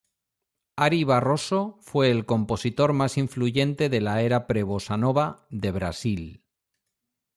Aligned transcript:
Ary 0.77 1.03
Barroso 1.03 1.77
fue 1.79 2.09
el 2.09 2.25
compositor 2.25 2.91
más 2.93 3.19
influyente 3.19 3.87
de 3.87 4.01
la 4.01 4.23
era 4.23 4.47
pre-bossa 4.47 4.97
nova 4.97 5.45
de 5.51 5.69
Brasil. 5.71 6.43